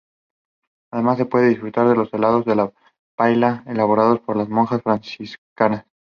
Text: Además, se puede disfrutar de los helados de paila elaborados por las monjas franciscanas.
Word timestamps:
Además, 0.91 1.19
se 1.19 1.27
puede 1.27 1.49
disfrutar 1.49 1.87
de 1.87 1.95
los 1.95 2.11
helados 2.11 2.43
de 2.45 2.73
paila 3.15 3.63
elaborados 3.67 4.19
por 4.19 4.35
las 4.35 4.49
monjas 4.49 4.81
franciscanas. 4.81 5.85